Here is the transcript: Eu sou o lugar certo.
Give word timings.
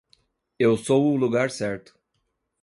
Eu 0.57 0.77
sou 0.77 1.13
o 1.13 1.15
lugar 1.15 1.51
certo. 1.51 1.95